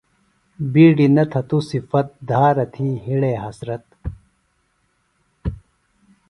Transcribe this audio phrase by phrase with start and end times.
[0.71, 3.85] بِیڈیۡ نہ تھہ تو صِفت دھارہ تھی ہِڑے حسرت۔